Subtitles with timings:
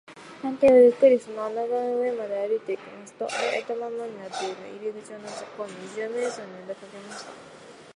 [0.41, 7.31] 探偵はゆっくりその穴ぐらの上まで歩いていきますと、あいたままになっている入り口をのぞきこんで、二十面相によびかけました。